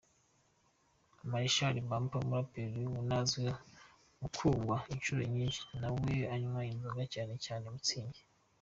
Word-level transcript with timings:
Marshal 1.31 1.75
Mampa, 1.89 2.15
umuraperi 2.19 2.83
unazwiho 3.01 3.51
gukungwa 4.21 4.75
inshuro 4.93 5.21
nyinshi, 5.33 5.61
nawe 5.81 6.15
anywa 6.33 6.61
inzoga 6.71 7.03
cyane 7.13 7.33
cyane 7.45 7.65
Mutzig. 7.73 8.13